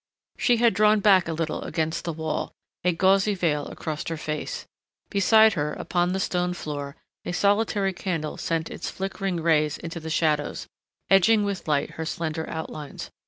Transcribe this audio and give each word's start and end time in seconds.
She 0.39 0.57
had 0.57 0.73
drawn 0.73 0.99
back 0.99 1.27
a 1.27 1.31
little 1.31 1.61
against 1.61 2.05
the 2.05 2.11
wall, 2.11 2.53
a 2.83 2.91
gauzy 2.91 3.35
veil 3.35 3.67
across 3.67 4.07
her 4.07 4.17
face. 4.17 4.65
Beside 5.11 5.53
her, 5.53 5.73
upon 5.73 6.11
the 6.11 6.19
stone 6.19 6.55
floor, 6.55 6.95
a 7.23 7.31
solitary 7.33 7.93
candle 7.93 8.35
sent 8.37 8.71
its 8.71 8.89
flickering 8.89 9.41
rays 9.41 9.77
into 9.77 9.99
the 9.99 10.09
shadows, 10.09 10.65
edging 11.11 11.43
with 11.43 11.67
light 11.67 11.91
her 11.91 12.05
slender 12.07 12.49
outlines. 12.49 13.11